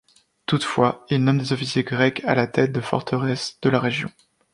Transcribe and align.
Toutefois, 0.47 1.05
il 1.11 1.23
nomme 1.23 1.37
des 1.37 1.53
officiers 1.53 1.83
grecs 1.83 2.23
à 2.25 2.33
la 2.33 2.47
tête 2.47 2.71
des 2.71 2.81
forteresses 2.81 3.59
de 3.61 3.69
la 3.69 3.79
région. 3.79 4.09